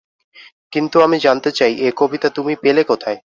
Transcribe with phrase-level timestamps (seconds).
[0.73, 3.19] কিন্তু আমি জানতে চাই, এ কবিতা তুমি পেলে কোথায়।